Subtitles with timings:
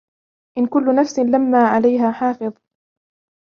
[0.57, 2.53] إِن كُلُّ نَفْسٍ لَّمَّا عَلَيْهَا حَافِظٌ